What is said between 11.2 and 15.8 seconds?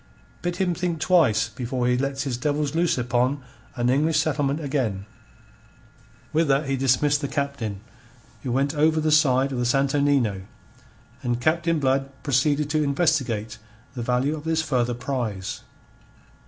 and Captain Blood proceeded to investigate the value of this further prize.